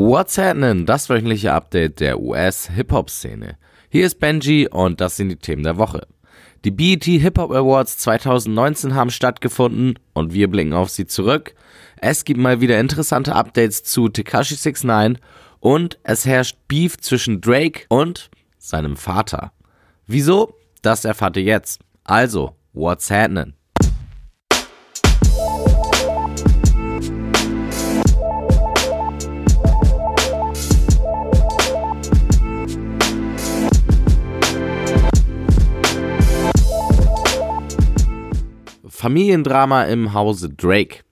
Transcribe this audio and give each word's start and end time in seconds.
What's 0.00 0.38
happening? 0.38 0.86
Das 0.86 1.10
wöchentliche 1.10 1.52
Update 1.52 1.98
der 1.98 2.20
US-Hip-Hop-Szene. 2.20 3.58
Hier 3.88 4.06
ist 4.06 4.20
Benji 4.20 4.68
und 4.70 5.00
das 5.00 5.16
sind 5.16 5.28
die 5.28 5.34
Themen 5.34 5.64
der 5.64 5.76
Woche. 5.76 6.06
Die 6.64 6.70
BET 6.70 7.02
Hip-Hop 7.02 7.50
Awards 7.50 7.98
2019 7.98 8.94
haben 8.94 9.10
stattgefunden 9.10 9.98
und 10.14 10.32
wir 10.32 10.48
blicken 10.48 10.72
auf 10.72 10.88
sie 10.88 11.06
zurück. 11.06 11.52
Es 11.96 12.24
gibt 12.24 12.38
mal 12.38 12.60
wieder 12.60 12.78
interessante 12.78 13.34
Updates 13.34 13.82
zu 13.82 14.08
Tekashi 14.08 14.54
69 14.54 15.20
und 15.58 15.98
es 16.04 16.24
herrscht 16.24 16.56
Beef 16.68 16.96
zwischen 16.98 17.40
Drake 17.40 17.86
und 17.88 18.30
seinem 18.56 18.96
Vater. 18.96 19.50
Wieso? 20.06 20.54
Das 20.80 21.04
erfahrt 21.04 21.36
ihr 21.38 21.42
jetzt. 21.42 21.80
Also, 22.04 22.54
what's 22.72 23.10
happening? 23.10 23.57
Familiendrama 38.98 39.84
im 39.84 40.12
Hause 40.12 40.50
Drake. 40.50 41.04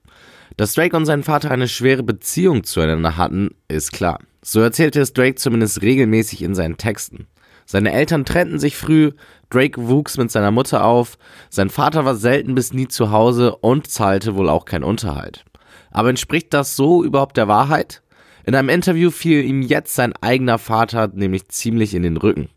Dass 0.57 0.73
Drake 0.73 0.97
und 0.97 1.05
sein 1.05 1.23
Vater 1.23 1.51
eine 1.51 1.69
schwere 1.69 2.03
Beziehung 2.03 2.65
zueinander 2.65 3.15
hatten, 3.15 3.51
ist 3.69 3.93
klar. 3.93 4.19
So 4.41 4.59
erzählte 4.59 4.99
es 4.99 5.13
Drake 5.13 5.35
zumindest 5.35 5.81
regelmäßig 5.81 6.41
in 6.41 6.53
seinen 6.53 6.75
Texten. 6.75 7.27
Seine 7.65 7.93
Eltern 7.93 8.25
trennten 8.25 8.59
sich 8.59 8.75
früh, 8.75 9.13
Drake 9.49 9.87
wuchs 9.87 10.17
mit 10.17 10.29
seiner 10.31 10.51
Mutter 10.51 10.83
auf, 10.83 11.17
sein 11.49 11.69
Vater 11.69 12.03
war 12.03 12.15
selten 12.15 12.55
bis 12.55 12.73
nie 12.73 12.89
zu 12.89 13.11
Hause 13.11 13.55
und 13.55 13.87
zahlte 13.87 14.35
wohl 14.35 14.49
auch 14.49 14.65
keinen 14.65 14.83
Unterhalt. 14.83 15.45
Aber 15.89 16.09
entspricht 16.09 16.53
das 16.53 16.75
so 16.75 17.05
überhaupt 17.05 17.37
der 17.37 17.47
Wahrheit? 17.47 18.01
In 18.43 18.53
einem 18.53 18.67
Interview 18.67 19.11
fiel 19.11 19.45
ihm 19.45 19.61
jetzt 19.61 19.95
sein 19.95 20.11
eigener 20.19 20.57
Vater 20.57 21.07
nämlich 21.07 21.47
ziemlich 21.47 21.93
in 21.93 22.03
den 22.03 22.17
Rücken. 22.17 22.49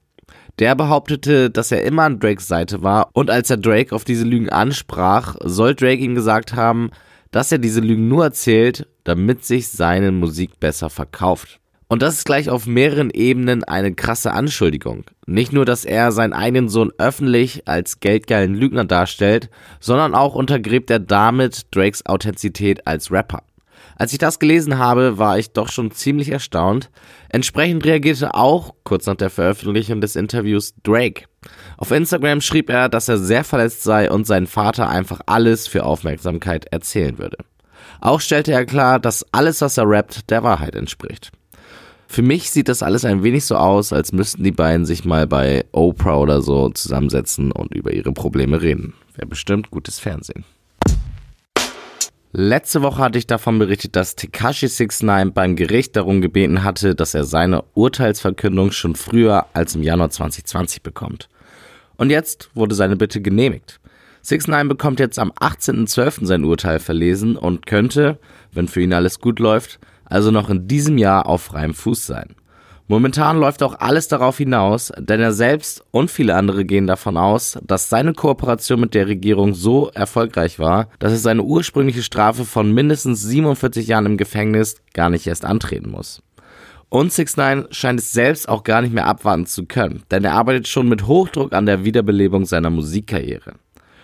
Der 0.60 0.74
behauptete, 0.74 1.48
dass 1.48 1.72
er 1.72 1.84
immer 1.84 2.02
an 2.02 2.20
Drakes 2.20 2.46
Seite 2.46 2.82
war 2.82 3.08
und 3.14 3.30
als 3.30 3.48
er 3.48 3.56
Drake 3.56 3.94
auf 3.94 4.04
diese 4.04 4.24
Lügen 4.24 4.50
ansprach, 4.50 5.36
soll 5.42 5.74
Drake 5.74 6.02
ihm 6.02 6.14
gesagt 6.14 6.54
haben, 6.54 6.90
dass 7.30 7.50
er 7.50 7.56
diese 7.56 7.80
Lügen 7.80 8.08
nur 8.08 8.24
erzählt, 8.24 8.86
damit 9.04 9.42
sich 9.42 9.68
seine 9.68 10.12
Musik 10.12 10.60
besser 10.60 10.90
verkauft. 10.90 11.60
Und 11.88 12.02
das 12.02 12.14
ist 12.14 12.26
gleich 12.26 12.50
auf 12.50 12.66
mehreren 12.66 13.08
Ebenen 13.08 13.64
eine 13.64 13.94
krasse 13.94 14.32
Anschuldigung. 14.32 15.04
Nicht 15.26 15.52
nur, 15.52 15.64
dass 15.64 15.86
er 15.86 16.12
seinen 16.12 16.34
eigenen 16.34 16.68
Sohn 16.68 16.92
öffentlich 16.98 17.66
als 17.66 18.00
geldgeilen 18.00 18.54
Lügner 18.54 18.84
darstellt, 18.84 19.48
sondern 19.80 20.14
auch 20.14 20.34
untergräbt 20.34 20.90
er 20.90 21.00
damit 21.00 21.74
Drakes 21.74 22.04
Authentizität 22.04 22.86
als 22.86 23.10
Rapper. 23.10 23.42
Als 24.00 24.12
ich 24.14 24.18
das 24.18 24.38
gelesen 24.38 24.78
habe, 24.78 25.18
war 25.18 25.38
ich 25.38 25.52
doch 25.52 25.70
schon 25.70 25.90
ziemlich 25.90 26.30
erstaunt. 26.30 26.88
Entsprechend 27.28 27.84
reagierte 27.84 28.34
auch, 28.34 28.72
kurz 28.82 29.04
nach 29.04 29.16
der 29.16 29.28
Veröffentlichung 29.28 30.00
des 30.00 30.16
Interviews, 30.16 30.72
Drake. 30.82 31.26
Auf 31.76 31.90
Instagram 31.90 32.40
schrieb 32.40 32.70
er, 32.70 32.88
dass 32.88 33.10
er 33.10 33.18
sehr 33.18 33.44
verletzt 33.44 33.82
sei 33.82 34.10
und 34.10 34.26
sein 34.26 34.46
Vater 34.46 34.88
einfach 34.88 35.20
alles 35.26 35.68
für 35.68 35.84
Aufmerksamkeit 35.84 36.64
erzählen 36.72 37.18
würde. 37.18 37.36
Auch 38.00 38.22
stellte 38.22 38.52
er 38.52 38.64
klar, 38.64 39.00
dass 39.00 39.26
alles, 39.32 39.60
was 39.60 39.76
er 39.76 39.86
rappt, 39.86 40.30
der 40.30 40.42
Wahrheit 40.42 40.76
entspricht. 40.76 41.30
Für 42.08 42.22
mich 42.22 42.50
sieht 42.50 42.70
das 42.70 42.82
alles 42.82 43.04
ein 43.04 43.22
wenig 43.22 43.44
so 43.44 43.56
aus, 43.56 43.92
als 43.92 44.12
müssten 44.12 44.42
die 44.42 44.50
beiden 44.50 44.86
sich 44.86 45.04
mal 45.04 45.26
bei 45.26 45.66
Oprah 45.72 46.16
oder 46.16 46.40
so 46.40 46.70
zusammensetzen 46.70 47.52
und 47.52 47.74
über 47.74 47.92
ihre 47.92 48.12
Probleme 48.12 48.62
reden. 48.62 48.94
Wäre 49.14 49.26
bestimmt 49.26 49.70
gutes 49.70 49.98
Fernsehen. 49.98 50.46
Letzte 52.32 52.82
Woche 52.82 53.02
hatte 53.02 53.18
ich 53.18 53.26
davon 53.26 53.58
berichtet, 53.58 53.96
dass 53.96 54.14
Tekashi 54.14 54.66
69 54.66 55.34
beim 55.34 55.56
Gericht 55.56 55.96
darum 55.96 56.20
gebeten 56.20 56.62
hatte, 56.62 56.94
dass 56.94 57.12
er 57.12 57.24
seine 57.24 57.64
Urteilsverkündung 57.74 58.70
schon 58.70 58.94
früher 58.94 59.46
als 59.52 59.74
im 59.74 59.82
Januar 59.82 60.10
2020 60.10 60.82
bekommt. 60.82 61.28
Und 61.96 62.10
jetzt 62.10 62.48
wurde 62.54 62.76
seine 62.76 62.96
Bitte 62.96 63.20
genehmigt. 63.20 63.80
69 64.22 64.68
bekommt 64.68 65.00
jetzt 65.00 65.18
am 65.18 65.32
18.12. 65.32 66.24
sein 66.24 66.44
Urteil 66.44 66.78
verlesen 66.78 67.36
und 67.36 67.66
könnte, 67.66 68.18
wenn 68.52 68.68
für 68.68 68.80
ihn 68.80 68.92
alles 68.92 69.18
gut 69.18 69.40
läuft, 69.40 69.80
also 70.04 70.30
noch 70.30 70.50
in 70.50 70.68
diesem 70.68 70.98
Jahr 70.98 71.26
auf 71.26 71.42
freiem 71.42 71.74
Fuß 71.74 72.06
sein. 72.06 72.36
Momentan 72.90 73.38
läuft 73.38 73.62
auch 73.62 73.78
alles 73.78 74.08
darauf 74.08 74.38
hinaus, 74.38 74.92
denn 74.98 75.20
er 75.20 75.30
selbst 75.30 75.84
und 75.92 76.10
viele 76.10 76.34
andere 76.34 76.64
gehen 76.64 76.88
davon 76.88 77.16
aus, 77.16 77.56
dass 77.64 77.88
seine 77.88 78.14
Kooperation 78.14 78.80
mit 78.80 78.94
der 78.94 79.06
Regierung 79.06 79.54
so 79.54 79.90
erfolgreich 79.90 80.58
war, 80.58 80.88
dass 80.98 81.12
er 81.12 81.18
seine 81.18 81.44
ursprüngliche 81.44 82.02
Strafe 82.02 82.44
von 82.44 82.72
mindestens 82.72 83.22
47 83.22 83.86
Jahren 83.86 84.06
im 84.06 84.16
Gefängnis 84.16 84.74
gar 84.92 85.08
nicht 85.08 85.24
erst 85.28 85.44
antreten 85.44 85.88
muss. 85.88 86.20
Und 86.88 87.12
6 87.12 87.36
9 87.36 87.66
scheint 87.70 88.00
es 88.00 88.10
selbst 88.10 88.48
auch 88.48 88.64
gar 88.64 88.82
nicht 88.82 88.92
mehr 88.92 89.06
abwarten 89.06 89.46
zu 89.46 89.66
können, 89.66 90.02
denn 90.10 90.24
er 90.24 90.34
arbeitet 90.34 90.66
schon 90.66 90.88
mit 90.88 91.06
Hochdruck 91.06 91.52
an 91.52 91.66
der 91.66 91.84
Wiederbelebung 91.84 92.44
seiner 92.44 92.70
Musikkarriere. 92.70 93.52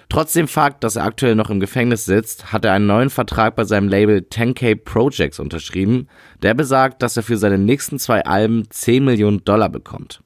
Trotz 0.09 0.33
dem 0.35 0.47
Fakt, 0.47 0.85
dass 0.85 0.97
er 0.97 1.05
aktuell 1.05 1.35
noch 1.35 1.51
im 1.51 1.59
Gefängnis 1.59 2.05
sitzt, 2.05 2.53
hat 2.53 2.65
er 2.65 2.73
einen 2.73 2.87
neuen 2.87 3.11
Vertrag 3.11 3.57
bei 3.57 3.65
seinem 3.65 3.89
Label 3.89 4.19
10K 4.19 4.77
Projects 4.77 5.41
unterschrieben, 5.41 6.09
der 6.43 6.55
besagt, 6.55 7.03
dass 7.03 7.17
er 7.17 7.25
für 7.25 7.37
seine 7.37 7.59
nächsten 7.59 7.99
zwei 7.99 8.25
Alben 8.25 8.71
10 8.71 9.05
Millionen 9.05 9.45
Dollar 9.45 9.69
bekommt. 9.69 10.23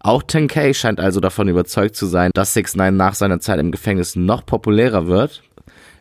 Auch 0.00 0.22
10K 0.22 0.74
scheint 0.74 1.00
also 1.00 1.20
davon 1.20 1.48
überzeugt 1.48 1.96
zu 1.96 2.06
sein, 2.06 2.30
dass 2.34 2.54
6 2.54 2.76
9 2.76 2.94
nach 2.96 3.14
seiner 3.14 3.40
Zeit 3.40 3.58
im 3.58 3.70
Gefängnis 3.70 4.16
noch 4.16 4.44
populärer 4.44 5.06
wird. 5.06 5.42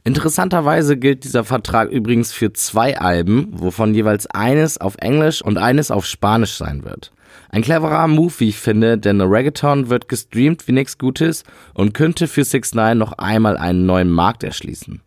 Interessanterweise 0.03 0.97
gilt 0.97 1.23
dieser 1.23 1.43
Vertrag 1.43 1.89
übrigens 1.91 2.33
für 2.33 2.51
zwei 2.51 2.99
Alben, 2.99 3.49
wovon 3.51 3.93
jeweils 3.93 4.25
eines 4.25 4.81
auf 4.81 4.95
Englisch 4.97 5.43
und 5.43 5.59
eines 5.59 5.91
auf 5.91 6.05
Spanisch 6.07 6.57
sein 6.57 6.83
wird. 6.83 7.11
Ein 7.49 7.61
cleverer 7.61 8.07
Move, 8.07 8.33
wie 8.37 8.49
ich 8.49 8.57
finde, 8.57 8.97
denn 8.97 9.21
Reggaeton 9.21 9.89
wird 9.89 10.07
gestreamt 10.07 10.67
wie 10.67 10.71
nichts 10.71 10.97
Gutes 10.97 11.43
und 11.73 11.93
könnte 11.93 12.27
für 12.27 12.43
6 12.43 12.75
9 12.75 12.97
noch 12.97 13.13
einmal 13.13 13.57
einen 13.57 13.85
neuen 13.85 14.09
Markt 14.09 14.43
erschließen. 14.43 15.01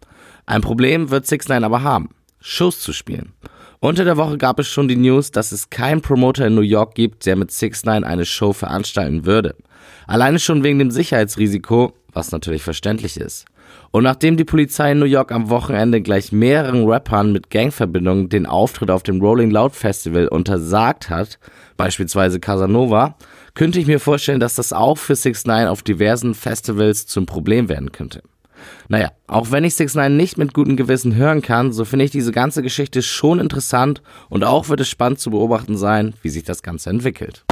Ein 0.46 0.60
Problem 0.60 1.10
wird 1.10 1.26
6 1.26 1.48
9 1.48 1.64
aber 1.64 1.82
haben, 1.82 2.10
Shows 2.40 2.80
zu 2.80 2.92
spielen. 2.92 3.32
Unter 3.80 4.04
der 4.04 4.16
Woche 4.16 4.38
gab 4.38 4.58
es 4.58 4.68
schon 4.68 4.88
die 4.88 4.96
News, 4.96 5.30
dass 5.30 5.52
es 5.52 5.70
keinen 5.70 6.00
Promoter 6.00 6.46
in 6.46 6.54
New 6.54 6.62
York 6.62 6.94
gibt, 6.94 7.26
der 7.26 7.36
mit 7.36 7.50
6 7.50 7.84
9 7.84 8.04
eine 8.04 8.24
Show 8.24 8.52
veranstalten 8.52 9.26
würde. 9.26 9.56
Alleine 10.06 10.38
schon 10.38 10.62
wegen 10.62 10.78
dem 10.78 10.90
Sicherheitsrisiko, 10.90 11.92
was 12.12 12.32
natürlich 12.32 12.62
verständlich 12.62 13.18
ist. 13.18 13.46
Und 13.94 14.02
nachdem 14.02 14.36
die 14.36 14.44
Polizei 14.44 14.90
in 14.90 14.98
New 14.98 15.04
York 15.04 15.30
am 15.30 15.50
Wochenende 15.50 16.02
gleich 16.02 16.32
mehreren 16.32 16.84
Rappern 16.84 17.30
mit 17.30 17.48
Gangverbindungen 17.48 18.28
den 18.28 18.44
Auftritt 18.44 18.90
auf 18.90 19.04
dem 19.04 19.20
Rolling 19.20 19.52
Loud 19.52 19.72
Festival 19.72 20.26
untersagt 20.26 21.10
hat, 21.10 21.38
beispielsweise 21.76 22.40
Casanova, 22.40 23.14
könnte 23.54 23.78
ich 23.78 23.86
mir 23.86 24.00
vorstellen, 24.00 24.40
dass 24.40 24.56
das 24.56 24.72
auch 24.72 24.98
für 24.98 25.14
6 25.14 25.46
9 25.46 25.68
auf 25.68 25.84
diversen 25.84 26.34
Festivals 26.34 27.06
zum 27.06 27.24
Problem 27.24 27.68
werden 27.68 27.92
könnte. 27.92 28.24
Naja, 28.88 29.12
auch 29.28 29.52
wenn 29.52 29.62
ich 29.62 29.76
6 29.76 29.94
9 29.94 30.16
nicht 30.16 30.38
mit 30.38 30.54
gutem 30.54 30.74
Gewissen 30.74 31.14
hören 31.14 31.40
kann, 31.40 31.72
so 31.72 31.84
finde 31.84 32.04
ich 32.04 32.10
diese 32.10 32.32
ganze 32.32 32.62
Geschichte 32.62 33.00
schon 33.00 33.38
interessant 33.38 34.02
und 34.28 34.42
auch 34.42 34.68
wird 34.68 34.80
es 34.80 34.88
spannend 34.88 35.20
zu 35.20 35.30
beobachten 35.30 35.76
sein, 35.76 36.14
wie 36.20 36.30
sich 36.30 36.42
das 36.42 36.64
Ganze 36.64 36.90
entwickelt. 36.90 37.44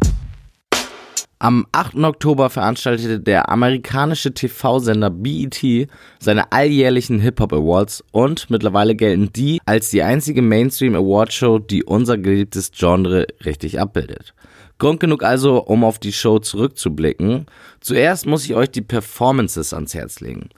Am 1.42 1.66
8. 1.72 1.96
Oktober 1.96 2.50
veranstaltete 2.50 3.18
der 3.18 3.48
amerikanische 3.48 4.32
TV-Sender 4.32 5.10
BET 5.10 5.88
seine 6.20 6.52
alljährlichen 6.52 7.18
Hip-Hop 7.18 7.52
Awards 7.52 8.04
und 8.12 8.48
mittlerweile 8.48 8.94
gelten 8.94 9.32
die 9.32 9.60
als 9.66 9.90
die 9.90 10.04
einzige 10.04 10.40
Mainstream 10.40 10.94
Award 10.94 11.32
Show, 11.32 11.58
die 11.58 11.82
unser 11.82 12.16
geliebtes 12.16 12.70
Genre 12.70 13.26
richtig 13.44 13.80
abbildet. 13.80 14.34
Grund 14.78 15.00
genug 15.00 15.24
also, 15.24 15.60
um 15.64 15.82
auf 15.82 15.98
die 15.98 16.12
Show 16.12 16.38
zurückzublicken. 16.38 17.46
Zuerst 17.80 18.24
muss 18.24 18.44
ich 18.44 18.54
euch 18.54 18.70
die 18.70 18.80
Performances 18.80 19.74
ans 19.74 19.94
Herz 19.94 20.20
legen. 20.20 20.50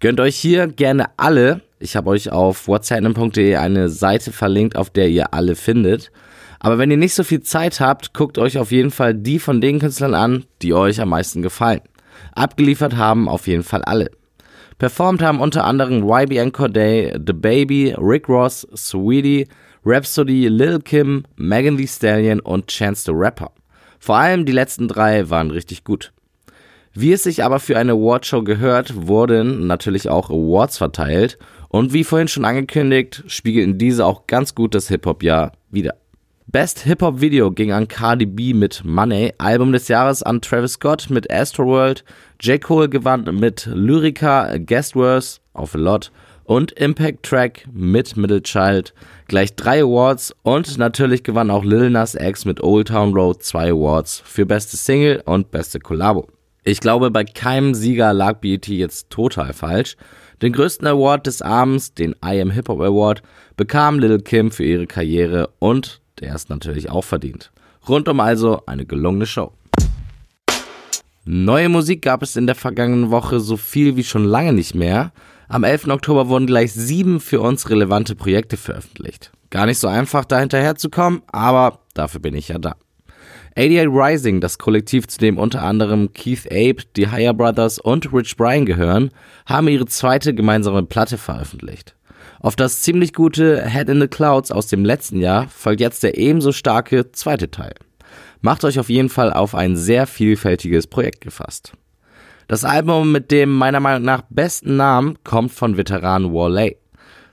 Gönnt 0.00 0.18
euch 0.18 0.34
hier 0.34 0.66
gerne 0.66 1.06
alle. 1.18 1.60
Ich 1.78 1.94
habe 1.94 2.10
euch 2.10 2.32
auf 2.32 2.66
whatsapp.de 2.66 3.54
eine 3.54 3.88
Seite 3.88 4.32
verlinkt, 4.32 4.74
auf 4.74 4.90
der 4.90 5.08
ihr 5.08 5.34
alle 5.34 5.54
findet. 5.54 6.10
Aber 6.64 6.78
wenn 6.78 6.92
ihr 6.92 6.96
nicht 6.96 7.14
so 7.14 7.24
viel 7.24 7.40
Zeit 7.40 7.80
habt, 7.80 8.14
guckt 8.14 8.38
euch 8.38 8.56
auf 8.56 8.70
jeden 8.70 8.92
Fall 8.92 9.14
die 9.14 9.40
von 9.40 9.60
den 9.60 9.80
Künstlern 9.80 10.14
an, 10.14 10.44
die 10.62 10.74
euch 10.74 11.00
am 11.00 11.08
meisten 11.08 11.42
gefallen. 11.42 11.80
Abgeliefert 12.36 12.96
haben 12.96 13.28
auf 13.28 13.48
jeden 13.48 13.64
Fall 13.64 13.82
alle. 13.82 14.12
Performt 14.78 15.22
haben 15.22 15.40
unter 15.40 15.64
anderem 15.64 16.08
YBN 16.08 16.52
Corday, 16.52 17.14
The 17.14 17.32
Baby, 17.32 17.96
Rick 17.98 18.28
Ross, 18.28 18.64
Sweetie, 18.76 19.48
Rhapsody, 19.84 20.46
Lil 20.46 20.78
Kim, 20.78 21.24
Megan 21.34 21.78
Thee 21.78 21.88
Stallion 21.88 22.38
und 22.38 22.68
Chance 22.68 23.06
the 23.06 23.12
Rapper. 23.12 23.50
Vor 23.98 24.16
allem 24.16 24.46
die 24.46 24.52
letzten 24.52 24.86
drei 24.86 25.28
waren 25.30 25.50
richtig 25.50 25.82
gut. 25.82 26.12
Wie 26.94 27.12
es 27.12 27.24
sich 27.24 27.42
aber 27.42 27.58
für 27.58 27.76
eine 27.76 27.94
Awardshow 27.94 28.44
gehört, 28.44 29.08
wurden 29.08 29.66
natürlich 29.66 30.08
auch 30.08 30.30
Awards 30.30 30.78
verteilt 30.78 31.38
und 31.70 31.92
wie 31.92 32.04
vorhin 32.04 32.28
schon 32.28 32.44
angekündigt, 32.44 33.24
spiegelten 33.26 33.78
diese 33.78 34.06
auch 34.06 34.28
ganz 34.28 34.54
gut 34.54 34.76
das 34.76 34.86
Hip-Hop-Jahr 34.86 35.52
wieder. 35.68 35.94
Best 36.48 36.80
Hip-Hop 36.80 37.20
Video 37.20 37.52
ging 37.52 37.70
an 37.70 37.86
Cardi 37.86 38.26
B 38.26 38.52
mit 38.52 38.84
Money, 38.84 39.32
Album 39.38 39.72
des 39.72 39.86
Jahres 39.86 40.24
an 40.24 40.40
Travis 40.40 40.72
Scott 40.72 41.08
mit 41.08 41.32
Astroworld, 41.32 42.04
J. 42.40 42.60
Cole 42.60 42.88
gewann 42.88 43.24
mit 43.38 43.66
Lyrica, 43.72 44.58
Guest 44.58 44.94
Verse 44.94 45.38
auf 45.52 45.76
A 45.76 45.78
Lot 45.78 46.10
und 46.44 46.72
Impact 46.72 47.22
Track 47.22 47.64
mit 47.72 48.16
Middle 48.16 48.42
Child 48.42 48.92
gleich 49.28 49.54
drei 49.54 49.82
Awards 49.82 50.34
und 50.42 50.78
natürlich 50.78 51.22
gewann 51.22 51.50
auch 51.50 51.64
Lil 51.64 51.90
Nas 51.90 52.16
X 52.16 52.44
mit 52.44 52.60
Old 52.60 52.88
Town 52.88 53.14
Road 53.14 53.42
zwei 53.44 53.70
Awards 53.70 54.20
für 54.24 54.44
beste 54.44 54.76
Single 54.76 55.22
und 55.24 55.52
beste 55.52 55.78
Kollabo. 55.78 56.26
Ich 56.64 56.80
glaube, 56.80 57.10
bei 57.12 57.24
keinem 57.24 57.74
Sieger 57.74 58.12
lag 58.12 58.40
BET 58.40 58.66
jetzt 58.66 59.10
total 59.10 59.52
falsch. 59.52 59.96
Den 60.42 60.52
größten 60.52 60.88
Award 60.88 61.26
des 61.28 61.40
Abends, 61.40 61.94
den 61.94 62.16
I 62.24 62.40
Am 62.40 62.50
Hip 62.50 62.68
Hop 62.68 62.80
Award, 62.80 63.22
bekam 63.56 64.00
Lil 64.00 64.18
Kim 64.18 64.50
für 64.50 64.64
ihre 64.64 64.86
Karriere 64.88 65.48
und 65.60 66.01
der 66.22 66.34
ist 66.34 66.48
natürlich 66.48 66.88
auch 66.88 67.04
verdient. 67.04 67.50
Rundum 67.88 68.20
also 68.20 68.62
eine 68.66 68.86
gelungene 68.86 69.26
Show. 69.26 69.52
Neue 71.24 71.68
Musik 71.68 72.02
gab 72.02 72.22
es 72.22 72.36
in 72.36 72.46
der 72.46 72.54
vergangenen 72.54 73.10
Woche 73.10 73.40
so 73.40 73.56
viel 73.56 73.96
wie 73.96 74.04
schon 74.04 74.24
lange 74.24 74.52
nicht 74.52 74.74
mehr. 74.74 75.12
Am 75.48 75.64
11. 75.64 75.88
Oktober 75.88 76.28
wurden 76.28 76.46
gleich 76.46 76.72
sieben 76.72 77.20
für 77.20 77.40
uns 77.40 77.68
relevante 77.70 78.14
Projekte 78.14 78.56
veröffentlicht. 78.56 79.30
Gar 79.50 79.66
nicht 79.66 79.78
so 79.78 79.86
einfach, 79.88 80.24
da 80.24 80.40
hinterherzukommen, 80.40 81.22
aber 81.26 81.80
dafür 81.94 82.20
bin 82.20 82.34
ich 82.34 82.48
ja 82.48 82.58
da. 82.58 82.76
88 83.54 83.88
Rising, 83.88 84.40
das 84.40 84.58
Kollektiv, 84.58 85.08
zu 85.08 85.18
dem 85.18 85.36
unter 85.36 85.62
anderem 85.62 86.12
Keith 86.14 86.46
Ape, 86.46 86.84
die 86.96 87.08
Higher 87.08 87.34
Brothers 87.34 87.78
und 87.78 88.10
Rich 88.12 88.36
Brian 88.36 88.64
gehören, 88.64 89.10
haben 89.44 89.68
ihre 89.68 89.86
zweite 89.86 90.34
gemeinsame 90.34 90.84
Platte 90.84 91.18
veröffentlicht. 91.18 91.94
Auf 92.42 92.56
das 92.56 92.82
ziemlich 92.82 93.12
gute 93.14 93.68
Head 93.68 93.88
in 93.88 94.00
the 94.00 94.08
Clouds 94.08 94.50
aus 94.50 94.66
dem 94.66 94.84
letzten 94.84 95.20
Jahr 95.20 95.46
folgt 95.48 95.80
jetzt 95.80 96.02
der 96.02 96.18
ebenso 96.18 96.50
starke 96.50 97.12
zweite 97.12 97.52
Teil. 97.52 97.74
Macht 98.40 98.64
euch 98.64 98.80
auf 98.80 98.88
jeden 98.88 99.10
Fall 99.10 99.32
auf 99.32 99.54
ein 99.54 99.76
sehr 99.76 100.08
vielfältiges 100.08 100.88
Projekt 100.88 101.20
gefasst. 101.20 101.72
Das 102.48 102.64
Album 102.64 103.12
mit 103.12 103.30
dem 103.30 103.52
meiner 103.52 103.78
Meinung 103.78 104.02
nach 104.02 104.22
besten 104.28 104.76
Namen 104.76 105.18
kommt 105.22 105.52
von 105.52 105.76
Veteran 105.76 106.34
Wale. 106.34 106.74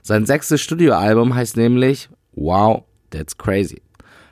Sein 0.00 0.26
sechstes 0.26 0.60
Studioalbum 0.60 1.34
heißt 1.34 1.56
nämlich 1.56 2.08
Wow, 2.32 2.84
That's 3.10 3.36
Crazy. 3.36 3.82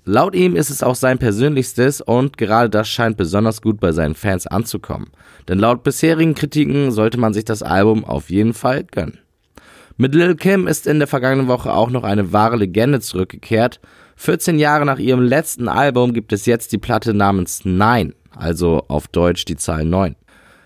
Laut 0.04 0.36
ihm 0.36 0.54
ist 0.54 0.70
es 0.70 0.84
auch 0.84 0.94
sein 0.94 1.18
persönlichstes 1.18 2.00
und 2.00 2.38
gerade 2.38 2.70
das 2.70 2.88
scheint 2.88 3.16
besonders 3.16 3.62
gut 3.62 3.80
bei 3.80 3.90
seinen 3.90 4.14
Fans 4.14 4.46
anzukommen. 4.46 5.10
Denn 5.48 5.58
laut 5.58 5.82
bisherigen 5.82 6.36
Kritiken 6.36 6.92
sollte 6.92 7.18
man 7.18 7.34
sich 7.34 7.44
das 7.44 7.64
Album 7.64 8.04
auf 8.04 8.30
jeden 8.30 8.54
Fall 8.54 8.84
gönnen. 8.84 9.18
Mit 10.00 10.14
Lil 10.14 10.36
Kim 10.36 10.68
ist 10.68 10.86
in 10.86 11.00
der 11.00 11.08
vergangenen 11.08 11.48
Woche 11.48 11.72
auch 11.72 11.90
noch 11.90 12.04
eine 12.04 12.32
wahre 12.32 12.54
Legende 12.54 13.00
zurückgekehrt. 13.00 13.80
14 14.14 14.56
Jahre 14.56 14.86
nach 14.86 15.00
ihrem 15.00 15.22
letzten 15.22 15.66
Album 15.66 16.12
gibt 16.12 16.32
es 16.32 16.46
jetzt 16.46 16.70
die 16.70 16.78
Platte 16.78 17.14
namens 17.14 17.64
Nine, 17.64 18.14
also 18.30 18.84
auf 18.86 19.08
Deutsch 19.08 19.44
die 19.44 19.56
Zahl 19.56 19.84
9. 19.84 20.14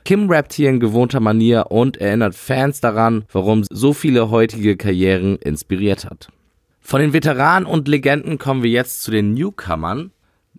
Kim 0.05 0.29
rappt 0.29 0.53
hier 0.53 0.69
in 0.69 0.81
gewohnter 0.81 1.21
Manier 1.21 1.69
und 1.71 1.97
erinnert 1.97 2.35
Fans 2.35 2.83
daran, 2.83 3.25
warum 3.33 3.65
so 3.71 3.95
viele 3.95 4.29
heutige 4.29 4.77
Karrieren 4.77 5.37
inspiriert 5.37 6.05
hat. 6.05 6.29
Von 6.83 7.01
den 7.01 7.15
Veteranen 7.15 7.65
und 7.65 7.89
Legenden 7.89 8.37
kommen 8.37 8.63
wir 8.63 8.71
jetzt 8.71 9.03
zu 9.03 9.11
den 9.11 9.33
Newcomern. 9.33 10.11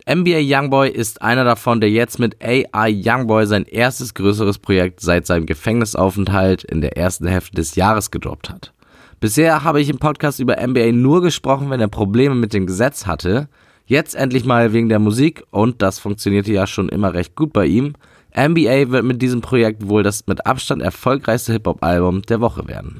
NBA 0.05 0.39
Youngboy 0.41 0.89
ist 0.89 1.21
einer 1.21 1.45
davon, 1.45 1.79
der 1.79 1.89
jetzt 1.89 2.19
mit 2.19 2.35
AI 2.43 2.93
Youngboy 2.93 3.45
sein 3.45 3.63
erstes 3.63 4.13
größeres 4.13 4.59
Projekt 4.59 4.99
seit 4.99 5.25
seinem 5.25 5.45
Gefängnisaufenthalt 5.45 6.65
in 6.65 6.81
der 6.81 6.97
ersten 6.97 7.25
Hälfte 7.25 7.55
des 7.55 7.75
Jahres 7.75 8.11
gedroppt 8.11 8.49
hat. 8.49 8.73
Bisher 9.21 9.63
habe 9.63 9.79
ich 9.79 9.89
im 9.89 9.99
Podcast 9.99 10.41
über 10.41 10.57
NBA 10.57 10.91
nur 10.91 11.21
gesprochen, 11.21 11.69
wenn 11.69 11.79
er 11.79 11.87
Probleme 11.87 12.35
mit 12.35 12.51
dem 12.51 12.65
Gesetz 12.65 13.05
hatte. 13.05 13.47
Jetzt 13.85 14.15
endlich 14.15 14.43
mal 14.43 14.73
wegen 14.73 14.89
der 14.89 14.99
Musik 14.99 15.43
und 15.51 15.81
das 15.81 15.99
funktionierte 15.99 16.51
ja 16.51 16.67
schon 16.67 16.89
immer 16.89 17.13
recht 17.13 17.35
gut 17.35 17.53
bei 17.53 17.65
ihm. 17.65 17.93
NBA 18.35 18.91
wird 18.91 19.05
mit 19.05 19.21
diesem 19.21 19.39
Projekt 19.39 19.87
wohl 19.87 20.03
das 20.03 20.27
mit 20.27 20.45
Abstand 20.45 20.81
erfolgreichste 20.81 21.53
Hip-Hop-Album 21.53 22.23
der 22.23 22.41
Woche 22.41 22.67
werden. 22.67 22.99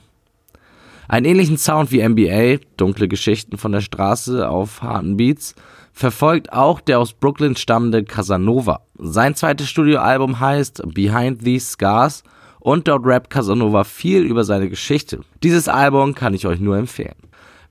Einen 1.10 1.26
ähnlichen 1.26 1.58
Sound 1.58 1.92
wie 1.92 2.08
NBA, 2.08 2.64
dunkle 2.78 3.10
Geschichten 3.10 3.58
von 3.58 3.74
der 3.74 3.82
Straße 3.82 4.48
auf 4.48 4.82
harten 4.82 5.18
Beats, 5.18 5.54
verfolgt 5.94 6.52
auch 6.52 6.82
der 6.82 7.00
aus 7.00 7.14
Brooklyn 7.14 7.56
stammende 7.56 8.04
Casanova. 8.04 8.82
Sein 8.98 9.36
zweites 9.36 9.70
Studioalbum 9.70 10.40
heißt 10.40 10.82
Behind 10.94 11.44
These 11.44 11.68
Scars 11.68 12.24
und 12.60 12.88
dort 12.88 13.06
rappt 13.06 13.30
Casanova 13.30 13.84
viel 13.84 14.24
über 14.24 14.44
seine 14.44 14.70
Geschichte. 14.70 15.22
Dieses 15.44 15.68
Album 15.68 16.16
kann 16.16 16.34
ich 16.34 16.48
euch 16.48 16.60
nur 16.60 16.78
empfehlen. 16.78 17.16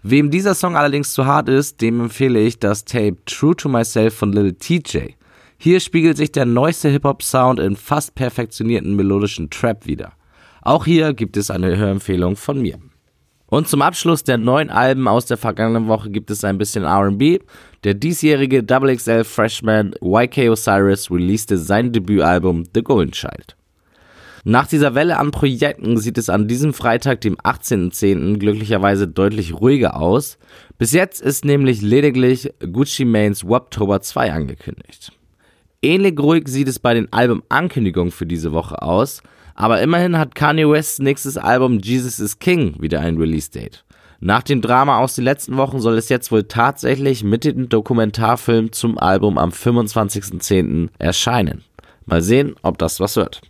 Wem 0.05 0.31
dieser 0.31 0.55
Song 0.55 0.77
allerdings 0.77 1.13
zu 1.13 1.27
hart 1.27 1.49
ist, 1.49 1.81
dem 1.81 2.01
empfehle 2.01 2.41
ich 2.41 2.59
das 2.59 2.85
Tape 2.85 3.17
True 3.25 3.57
to 3.57 3.69
Myself 3.69 4.15
von 4.15 4.33
Lil 4.33 4.55
TJ. 4.55 5.15
Hier 5.59 5.79
spiegelt 5.79 6.17
sich 6.17 6.33
der 6.33 6.45
neueste 6.45 6.89
Hip-Hop-Sound 6.89 7.61
in 7.61 7.77
fast 7.77 8.15
perfektionierten 8.17 8.97
melodischen 8.97 9.49
Trap 9.49 9.87
wieder. 9.87 10.13
Auch 10.61 10.85
hier 10.85 11.15
gibt 11.15 11.37
es 11.37 11.51
eine 11.51 11.77
Hörempfehlung 11.77 12.37
von 12.37 12.61
mir. 12.61 12.79
Und 13.53 13.69
zum 13.69 13.83
Abschluss 13.83 14.25
der 14.25 14.39
neuen 14.39 14.71
Alben 14.71 15.07
aus 15.07 15.27
der 15.27 15.37
vergangenen 15.37 15.87
Woche 15.87 16.09
gibt 16.09 16.31
es 16.31 16.43
ein 16.43 16.57
bisschen 16.57 16.87
RB. 16.87 17.43
Der 17.85 17.93
diesjährige 17.93 18.65
XXL 18.65 19.25
Freshman 19.25 19.95
YK 20.01 20.49
Osiris 20.49 21.11
releaste 21.11 21.59
sein 21.59 21.93
Debütalbum 21.93 22.65
The 22.73 22.83
Golden 22.83 23.13
Child. 23.13 23.55
Nach 24.45 24.67
dieser 24.67 24.95
Welle 24.95 25.19
an 25.19 25.33
Projekten 25.33 25.99
sieht 25.99 26.17
es 26.17 26.31
an 26.31 26.49
diesem 26.49 26.73
Freitag, 26.73 27.21
dem 27.21 27.37
18.10. 27.37 28.39
glücklicherweise 28.39 29.07
deutlich 29.07 29.53
ruhiger 29.53 30.01
aus. 30.01 30.39
Bis 30.79 30.93
jetzt 30.93 31.21
ist 31.21 31.45
nämlich 31.45 31.83
lediglich 31.83 32.55
Gucci 32.73 33.05
Manes 33.05 33.47
Waptober 33.47 34.01
2 34.01 34.33
angekündigt. 34.33 35.13
Ähnlich 35.83 36.19
ruhig 36.19 36.49
sieht 36.49 36.69
es 36.69 36.79
bei 36.79 36.95
den 36.95 37.13
Albumankündigungen 37.13 38.13
für 38.13 38.25
diese 38.25 38.53
Woche 38.53 38.81
aus. 38.81 39.23
Aber 39.55 39.81
immerhin 39.81 40.19
hat 40.19 40.35
Kanye 40.35 40.69
Wests 40.69 40.99
nächstes 40.99 41.37
Album 41.37 41.79
Jesus 41.79 42.19
is 42.19 42.39
King 42.39 42.77
wieder 42.81 43.01
ein 43.01 43.17
Release-Date. 43.17 43.85
Nach 44.21 44.43
dem 44.43 44.63
Drama 44.63 44.99
aus 44.99 45.17
den 45.17 45.25
letzten 45.25 45.57
Wochen 45.57 45.81
soll 45.81 45.99
es 45.99 46.09
jetzt 46.09 46.31
wohl 46.31 46.45
tatsächlich 46.45 47.25
mit 47.25 47.45
dem 47.45 47.69
Dokumentarfilm 47.69 48.71
zum 48.73 48.97
Album 48.97 49.37
am 49.37 49.51
25.10. 49.51 50.91
erscheinen. 50.99 51.65
Mal 52.07 52.23
sehen, 52.23 52.55
ob 52.63 52.79
das 52.79 53.01
was 53.01 53.17
wird. 53.17 53.41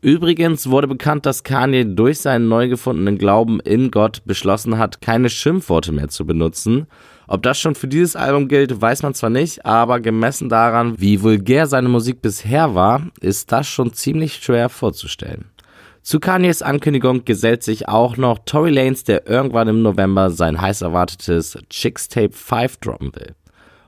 Übrigens 0.00 0.70
wurde 0.70 0.86
bekannt, 0.86 1.26
dass 1.26 1.42
Kanye 1.42 1.84
durch 1.84 2.20
seinen 2.20 2.48
neu 2.48 2.68
gefundenen 2.68 3.18
Glauben 3.18 3.60
in 3.60 3.90
Gott 3.90 4.22
beschlossen 4.24 4.78
hat, 4.78 5.00
keine 5.00 5.28
Schimpfworte 5.28 5.92
mehr 5.92 6.08
zu 6.08 6.24
benutzen 6.24 6.86
ob 7.30 7.42
das 7.42 7.60
schon 7.60 7.74
für 7.74 7.88
dieses 7.88 8.16
Album 8.16 8.48
gilt, 8.48 8.80
weiß 8.80 9.02
man 9.02 9.12
zwar 9.12 9.28
nicht, 9.28 9.66
aber 9.66 10.00
gemessen 10.00 10.48
daran, 10.48 10.98
wie 10.98 11.22
vulgär 11.22 11.66
seine 11.66 11.90
Musik 11.90 12.22
bisher 12.22 12.74
war, 12.74 13.02
ist 13.20 13.52
das 13.52 13.68
schon 13.68 13.92
ziemlich 13.92 14.36
schwer 14.36 14.70
vorzustellen. 14.70 15.50
Zu 16.00 16.20
Kanyes 16.20 16.62
Ankündigung 16.62 17.26
gesellt 17.26 17.62
sich 17.62 17.86
auch 17.86 18.16
noch 18.16 18.38
Tory 18.46 18.70
Lanez, 18.70 19.04
der 19.04 19.28
irgendwann 19.28 19.68
im 19.68 19.82
November 19.82 20.30
sein 20.30 20.58
heiß 20.58 20.80
erwartetes 20.80 21.58
Chicks 21.68 22.08
Tape 22.08 22.32
5 22.32 22.78
droppen 22.78 23.14
will. 23.14 23.34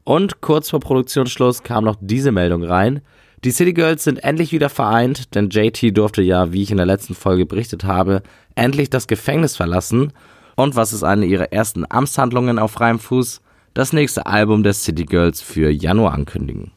Und 0.04 0.42
kurz 0.42 0.68
vor 0.68 0.80
Produktionsschluss 0.80 1.62
kam 1.62 1.84
noch 1.84 1.96
diese 1.98 2.32
Meldung 2.32 2.62
rein. 2.62 3.00
Die 3.42 3.52
City 3.52 3.72
Girls 3.72 4.04
sind 4.04 4.22
endlich 4.22 4.52
wieder 4.52 4.68
vereint, 4.68 5.34
denn 5.34 5.48
JT 5.48 5.96
durfte 5.96 6.20
ja, 6.20 6.52
wie 6.52 6.62
ich 6.62 6.70
in 6.70 6.76
der 6.76 6.84
letzten 6.84 7.14
Folge 7.14 7.46
berichtet 7.46 7.84
habe, 7.84 8.22
endlich 8.54 8.90
das 8.90 9.06
Gefängnis 9.06 9.56
verlassen 9.56 10.12
und 10.56 10.76
was 10.76 10.92
ist 10.92 11.04
eine 11.04 11.24
ihrer 11.24 11.50
ersten 11.50 11.86
Amtshandlungen 11.88 12.58
auf 12.58 12.72
freiem 12.72 12.98
Fuß? 12.98 13.40
Das 13.72 13.94
nächste 13.94 14.26
Album 14.26 14.62
der 14.62 14.74
City 14.74 15.06
Girls 15.06 15.40
für 15.40 15.70
Januar 15.70 16.12
ankündigen. 16.12 16.72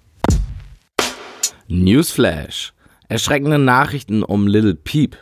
Newsflash. 1.68 2.72
Erschreckende 3.10 3.60
Nachrichten 3.60 4.24
um 4.24 4.48
Little 4.48 4.76
Peep. 4.76 5.18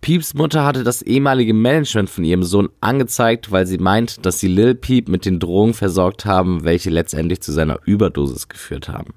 Peeps 0.00 0.32
Mutter 0.32 0.64
hatte 0.64 0.84
das 0.84 1.02
ehemalige 1.02 1.52
Management 1.52 2.08
von 2.08 2.24
ihrem 2.24 2.44
Sohn 2.44 2.70
angezeigt, 2.80 3.50
weil 3.50 3.66
sie 3.66 3.78
meint, 3.78 4.24
dass 4.24 4.38
sie 4.38 4.48
Lil 4.48 4.74
Peep 4.74 5.10
mit 5.10 5.26
den 5.26 5.38
Drogen 5.38 5.74
versorgt 5.74 6.24
haben, 6.24 6.64
welche 6.64 6.88
letztendlich 6.88 7.42
zu 7.42 7.52
seiner 7.52 7.78
Überdosis 7.84 8.48
geführt 8.48 8.88
haben. 8.88 9.12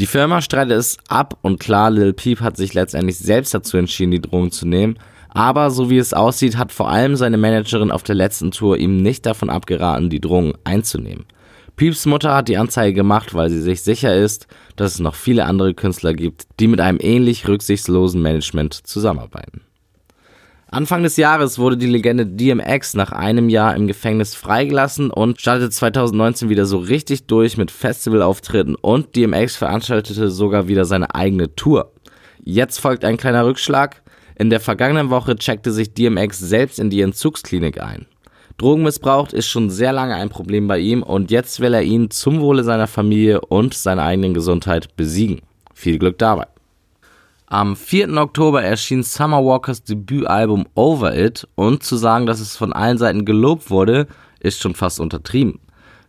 Die 0.00 0.06
Firma 0.06 0.40
streitet 0.40 0.76
es 0.76 0.98
ab 1.08 1.38
und 1.42 1.60
klar, 1.60 1.90
Lil 1.90 2.12
Peep 2.12 2.40
hat 2.40 2.56
sich 2.56 2.74
letztendlich 2.74 3.18
selbst 3.18 3.54
dazu 3.54 3.76
entschieden, 3.76 4.10
die 4.10 4.20
Drogen 4.20 4.50
zu 4.50 4.66
nehmen, 4.66 4.98
aber 5.28 5.70
so 5.70 5.88
wie 5.88 5.98
es 5.98 6.12
aussieht, 6.12 6.56
hat 6.56 6.72
vor 6.72 6.88
allem 6.88 7.14
seine 7.14 7.36
Managerin 7.36 7.92
auf 7.92 8.02
der 8.02 8.16
letzten 8.16 8.50
Tour 8.50 8.76
ihm 8.76 9.02
nicht 9.02 9.24
davon 9.24 9.50
abgeraten, 9.50 10.10
die 10.10 10.20
Drohung 10.20 10.54
einzunehmen. 10.64 11.26
Pieps 11.76 12.06
Mutter 12.06 12.34
hat 12.34 12.48
die 12.48 12.56
Anzeige 12.56 12.94
gemacht, 12.94 13.34
weil 13.34 13.50
sie 13.50 13.60
sich 13.60 13.82
sicher 13.82 14.14
ist, 14.14 14.46
dass 14.76 14.94
es 14.94 15.00
noch 15.00 15.14
viele 15.14 15.44
andere 15.44 15.74
Künstler 15.74 16.14
gibt, 16.14 16.46
die 16.60 16.68
mit 16.68 16.80
einem 16.80 16.98
ähnlich 17.00 17.46
rücksichtslosen 17.46 18.22
Management 18.22 18.74
zusammenarbeiten. 18.74 19.62
Anfang 20.74 21.04
des 21.04 21.16
Jahres 21.16 21.60
wurde 21.60 21.76
die 21.76 21.86
Legende 21.86 22.26
DMX 22.26 22.94
nach 22.94 23.12
einem 23.12 23.48
Jahr 23.48 23.76
im 23.76 23.86
Gefängnis 23.86 24.34
freigelassen 24.34 25.12
und 25.12 25.40
startete 25.40 25.70
2019 25.70 26.48
wieder 26.48 26.66
so 26.66 26.78
richtig 26.78 27.28
durch 27.28 27.56
mit 27.56 27.70
Festivalauftritten 27.70 28.74
und 28.74 29.14
DMX 29.14 29.54
veranstaltete 29.54 30.30
sogar 30.30 30.66
wieder 30.66 30.84
seine 30.84 31.14
eigene 31.14 31.54
Tour. 31.54 31.92
Jetzt 32.42 32.80
folgt 32.80 33.04
ein 33.04 33.16
kleiner 33.16 33.46
Rückschlag. 33.46 34.02
In 34.36 34.50
der 34.50 34.58
vergangenen 34.58 35.10
Woche 35.10 35.36
checkte 35.36 35.70
sich 35.70 35.94
DMX 35.94 36.40
selbst 36.40 36.80
in 36.80 36.90
die 36.90 37.02
Entzugsklinik 37.02 37.80
ein. 37.80 38.06
Drogenmissbrauch 38.56 39.32
ist 39.32 39.46
schon 39.46 39.70
sehr 39.70 39.92
lange 39.92 40.16
ein 40.16 40.28
Problem 40.28 40.66
bei 40.66 40.80
ihm 40.80 41.04
und 41.04 41.30
jetzt 41.30 41.60
will 41.60 41.72
er 41.72 41.82
ihn 41.82 42.10
zum 42.10 42.40
Wohle 42.40 42.64
seiner 42.64 42.88
Familie 42.88 43.42
und 43.42 43.74
seiner 43.74 44.02
eigenen 44.02 44.34
Gesundheit 44.34 44.96
besiegen. 44.96 45.42
Viel 45.72 46.00
Glück 46.00 46.18
dabei. 46.18 46.48
Am 47.54 47.76
4. 47.76 48.12
Oktober 48.16 48.64
erschien 48.64 49.04
Summer 49.04 49.44
Walkers 49.44 49.84
Debütalbum 49.84 50.66
Over 50.74 51.16
It 51.16 51.46
und 51.54 51.84
zu 51.84 51.94
sagen, 51.96 52.26
dass 52.26 52.40
es 52.40 52.56
von 52.56 52.72
allen 52.72 52.98
Seiten 52.98 53.24
gelobt 53.24 53.70
wurde, 53.70 54.08
ist 54.40 54.60
schon 54.60 54.74
fast 54.74 54.98
untertrieben. 54.98 55.60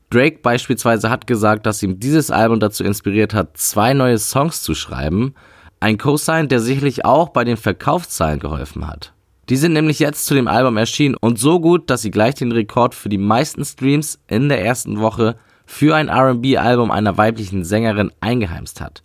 Drake 0.09 0.39
beispielsweise 0.41 1.11
hat 1.11 1.27
gesagt, 1.27 1.67
dass 1.67 1.83
ihm 1.83 1.99
dieses 1.99 2.31
Album 2.31 2.59
dazu 2.59 2.83
inspiriert 2.83 3.35
hat, 3.35 3.57
zwei 3.57 3.93
neue 3.93 4.17
Songs 4.17 4.63
zu 4.63 4.73
schreiben. 4.73 5.35
Ein 5.79 5.99
Co-Sign, 5.99 6.47
der 6.47 6.61
sicherlich 6.61 7.05
auch 7.05 7.29
bei 7.29 7.43
den 7.43 7.57
Verkaufszahlen 7.57 8.39
geholfen 8.39 8.87
hat. 8.87 9.13
Die 9.47 9.57
sind 9.57 9.73
nämlich 9.73 9.99
jetzt 9.99 10.25
zu 10.25 10.33
dem 10.33 10.47
Album 10.47 10.77
erschienen 10.77 11.13
und 11.13 11.37
so 11.37 11.59
gut, 11.59 11.91
dass 11.91 12.01
sie 12.01 12.09
gleich 12.09 12.33
den 12.33 12.53
Rekord 12.53 12.95
für 12.95 13.09
die 13.09 13.19
meisten 13.19 13.63
Streams 13.63 14.19
in 14.25 14.49
der 14.49 14.65
ersten 14.65 14.99
Woche 14.99 15.35
für 15.67 15.95
ein 15.95 16.09
RB-Album 16.09 16.89
einer 16.89 17.19
weiblichen 17.19 17.63
Sängerin 17.63 18.11
eingeheimst 18.19 18.81
hat. 18.81 19.03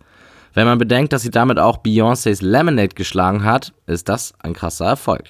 Wenn 0.53 0.65
man 0.67 0.77
bedenkt, 0.77 1.13
dass 1.13 1.21
sie 1.21 1.31
damit 1.31 1.59
auch 1.59 1.77
Beyoncés 1.77 2.43
Lemonade 2.43 2.95
geschlagen 2.95 3.43
hat, 3.43 3.73
ist 3.87 4.09
das 4.09 4.33
ein 4.39 4.53
krasser 4.53 4.85
Erfolg. 4.85 5.29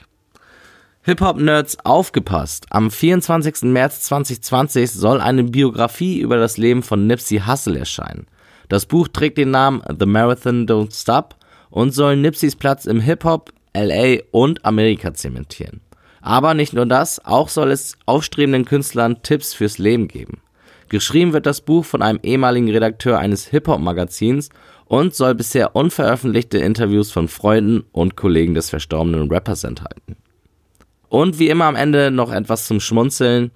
Hip-Hop-Nerds 1.03 1.83
aufgepasst! 1.83 2.67
Am 2.69 2.91
24. 2.91 3.63
März 3.63 4.01
2020 4.01 4.91
soll 4.91 5.19
eine 5.19 5.43
Biografie 5.43 6.19
über 6.19 6.37
das 6.37 6.57
Leben 6.57 6.83
von 6.83 7.07
Nipsey 7.07 7.41
Hussle 7.47 7.79
erscheinen. 7.79 8.27
Das 8.69 8.85
Buch 8.85 9.07
trägt 9.07 9.37
den 9.37 9.51
Namen 9.51 9.81
The 9.99 10.05
Marathon 10.05 10.67
Don't 10.67 10.99
Stop 10.99 11.35
und 11.69 11.93
soll 11.93 12.17
Nipseys 12.17 12.55
Platz 12.55 12.85
im 12.85 12.99
Hip-Hop, 12.99 13.51
LA 13.75 14.19
und 14.31 14.63
Amerika 14.63 15.13
zementieren. 15.13 15.81
Aber 16.21 16.53
nicht 16.53 16.73
nur 16.73 16.85
das, 16.85 17.23
auch 17.25 17.49
soll 17.49 17.71
es 17.71 17.97
aufstrebenden 18.05 18.65
Künstlern 18.65 19.23
Tipps 19.23 19.53
fürs 19.53 19.77
Leben 19.77 20.07
geben. 20.07 20.41
Geschrieben 20.89 21.33
wird 21.33 21.45
das 21.45 21.61
Buch 21.61 21.85
von 21.85 22.01
einem 22.01 22.19
ehemaligen 22.21 22.69
Redakteur 22.69 23.17
eines 23.17 23.47
Hip-Hop-Magazins 23.47 24.49
und 24.91 25.15
soll 25.15 25.35
bisher 25.35 25.73
unveröffentlichte 25.73 26.57
Interviews 26.57 27.11
von 27.11 27.29
Freunden 27.29 27.85
und 27.93 28.17
Kollegen 28.17 28.55
des 28.55 28.69
verstorbenen 28.69 29.31
Rappers 29.31 29.63
enthalten. 29.63 30.17
Und 31.07 31.39
wie 31.39 31.47
immer 31.47 31.63
am 31.63 31.77
Ende 31.77 32.11
noch 32.11 32.29
etwas 32.29 32.67
zum 32.67 32.81
Schmunzeln. 32.81 33.51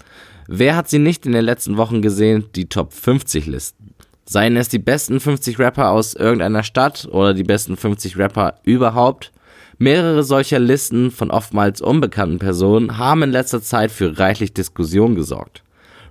Wer 0.48 0.78
hat 0.78 0.90
sie 0.90 0.98
nicht 0.98 1.26
in 1.26 1.34
den 1.34 1.44
letzten 1.44 1.76
Wochen 1.76 2.02
gesehen? 2.02 2.46
Die 2.56 2.70
Top 2.70 2.94
50 2.94 3.48
Listen. 3.48 3.96
Seien 4.24 4.56
es 4.56 4.70
die 4.70 4.80
besten 4.80 5.20
50 5.20 5.60
Rapper 5.60 5.92
aus 5.92 6.14
irgendeiner 6.14 6.64
Stadt 6.64 7.06
oder 7.12 7.34
die 7.34 7.44
besten 7.44 7.76
50 7.76 8.18
Rapper 8.18 8.56
überhaupt. 8.64 9.34
Mehrere 9.78 10.24
solcher 10.24 10.60
Listen 10.60 11.12
von 11.12 11.32
oftmals 11.32 11.82
unbekannten 11.82 12.40
Personen 12.40 12.98
haben 12.98 13.24
in 13.24 13.32
letzter 13.32 13.62
Zeit 13.62 13.92
für 13.92 14.18
reichlich 14.18 14.54
Diskussion 14.54 15.16
gesorgt. 15.16 15.65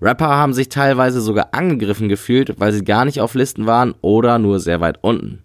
Rapper 0.05 0.29
haben 0.29 0.53
sich 0.53 0.69
teilweise 0.69 1.23
sogar 1.23 1.55
angegriffen 1.55 2.11
gefühlt, 2.11 2.61
weil 2.61 2.75
sie 2.75 2.85
gar 2.85 3.07
nicht 3.07 3.23
auf 3.23 3.33
Listen 3.33 3.65
waren 3.65 3.95
oder 4.03 4.39
nur 4.39 4.61
sehr 4.61 4.83
weit 4.83 4.99
unten. 5.01 5.43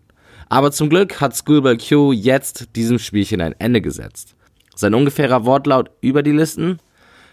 Aber 0.50 0.74
zum 0.74 0.90
Glück 0.90 1.22
hat 1.22 1.34
Schoolboy 1.34 1.78
Q 1.78 2.12
jetzt 2.12 2.76
diesem 2.76 3.00
Spielchen 3.00 3.40
ein 3.40 3.56
Ende 3.58 3.80
gesetzt. 3.80 4.36
Sein 4.76 4.96
ungefährer 4.96 5.46
Wortlaut 5.46 5.92
über 6.02 6.24
die 6.24 6.34
Listen? 6.34 6.80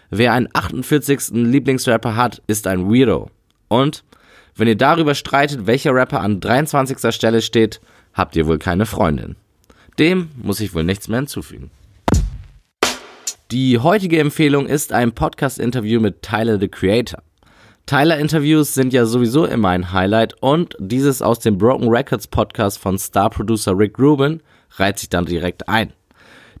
Wer 0.09 0.31
einen 0.31 0.47
48. 0.53 1.31
Lieblingsrapper 1.33 2.15
hat, 2.15 2.41
ist 2.47 2.65
ein 2.65 2.89
Weirdo. 2.89 3.29
Und 3.67 4.05
wenn 4.55 4.69
ihr 4.69 4.77
darüber 4.77 5.13
streitet, 5.13 5.67
welcher 5.67 5.93
Rapper 5.93 6.21
an 6.21 6.39
23. 6.39 7.13
Stelle 7.13 7.41
steht, 7.41 7.81
habt 8.13 8.37
ihr 8.37 8.47
wohl 8.47 8.57
keine 8.57 8.85
Freundin. 8.85 9.35
Dem 9.99 10.29
muss 10.41 10.61
ich 10.61 10.73
wohl 10.73 10.85
nichts 10.85 11.09
mehr 11.09 11.19
hinzufügen. 11.19 11.71
Die 13.51 13.79
heutige 13.79 14.19
Empfehlung 14.19 14.67
ist 14.67 14.91
ein 14.91 15.13
Podcast-Interview 15.13 16.01
mit 16.01 16.21
Tyler 16.21 16.59
the 16.59 16.67
Creator. 16.67 17.23
Tyler-Interviews 17.85 18.73
sind 18.73 18.91
ja 18.91 19.05
sowieso 19.05 19.45
immer 19.45 19.69
ein 19.69 19.93
Highlight 19.93 20.33
und 20.41 20.75
dieses 20.79 21.21
aus 21.21 21.39
dem 21.39 21.57
Broken 21.57 21.87
Records 21.87 22.27
Podcast 22.27 22.77
von 22.77 22.99
Star-Producer 22.99 23.71
Rick 23.77 23.97
Rubin 23.99 24.41
reiht 24.75 24.99
sich 24.99 25.07
dann 25.07 25.25
direkt 25.25 25.69
ein. 25.69 25.93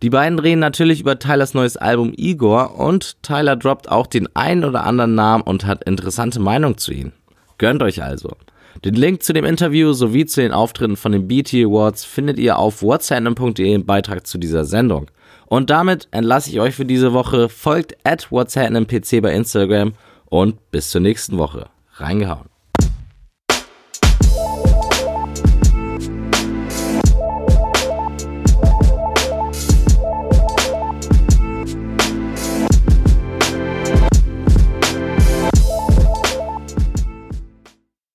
Die 0.01 0.09
beiden 0.09 0.39
reden 0.39 0.59
natürlich 0.61 1.01
über 1.01 1.19
Tylers 1.19 1.53
neues 1.53 1.75
Album 1.75 2.13
Igor 2.15 2.79
und 2.79 3.21
Tyler 3.21 3.57
droppt 3.57 3.91
auch 3.91 4.07
den 4.07 4.33
einen 4.33 4.63
oder 4.63 4.85
anderen 4.85 5.13
Namen 5.13 5.43
und 5.43 5.65
hat 5.65 5.83
interessante 5.83 6.39
Meinung 6.39 6.77
zu 6.77 6.93
ihm. 6.93 7.11
Gönnt 7.57 7.83
euch 7.83 8.01
also. 8.01 8.37
Den 8.85 8.95
Link 8.95 9.23
zu 9.23 9.33
dem 9.33 9.43
Interview 9.43 9.91
sowie 9.91 10.25
zu 10.25 10.39
den 10.39 10.53
Auftritten 10.53 10.95
von 10.95 11.11
den 11.11 11.27
BT 11.27 11.65
Awards 11.65 12.05
findet 12.05 12.39
ihr 12.39 12.57
auf 12.57 12.81
whatsapp.de 12.81 13.73
im 13.73 13.85
Beitrag 13.85 14.25
zu 14.25 14.37
dieser 14.37 14.63
Sendung. 14.63 15.07
Und 15.47 15.69
damit 15.69 16.07
entlasse 16.11 16.49
ich 16.49 16.59
euch 16.59 16.75
für 16.75 16.85
diese 16.85 17.13
Woche. 17.13 17.49
Folgt 17.49 17.97
at 18.03 18.31
whatsapp 18.31 18.69
bei 19.21 19.33
Instagram 19.33 19.93
und 20.25 20.71
bis 20.71 20.91
zur 20.91 21.01
nächsten 21.01 21.37
Woche. 21.37 21.69
Reingehauen. 21.93 22.56